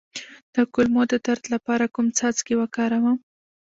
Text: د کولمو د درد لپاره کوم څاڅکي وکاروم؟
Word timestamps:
د 0.55 0.55
کولمو 0.73 1.03
د 1.11 1.13
درد 1.25 1.43
لپاره 1.53 1.85
کوم 1.93 2.07
څاڅکي 2.17 2.53
وکاروم؟ 2.57 3.17